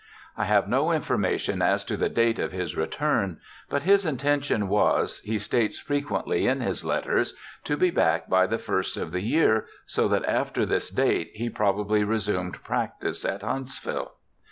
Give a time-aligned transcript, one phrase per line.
[0.35, 5.19] I have no information as to the date of his return, but his intention was,
[5.19, 8.57] he states frequently in his letters^ to AN ALABAMA STUDENT ii be back by the
[8.57, 14.13] first of the year, so that after this date he probably resumed practice at Huntsville.